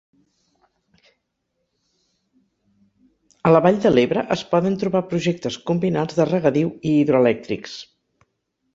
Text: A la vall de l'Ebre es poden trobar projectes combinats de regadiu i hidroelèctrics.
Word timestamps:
A 3.49 3.53
la 3.53 3.63
vall 3.67 3.79
de 3.85 3.93
l'Ebre 3.99 4.27
es 4.39 4.47
poden 4.55 4.81
trobar 4.87 5.05
projectes 5.15 5.63
combinats 5.71 6.21
de 6.23 6.29
regadiu 6.35 6.77
i 6.95 6.99
hidroelèctrics. 6.99 7.81